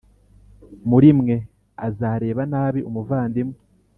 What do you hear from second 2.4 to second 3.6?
nabi umuvandimwe